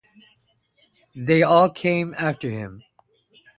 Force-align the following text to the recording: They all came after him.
They 1.15 1.43
all 1.43 1.69
came 1.69 2.15
after 2.17 2.49
him. 2.49 2.81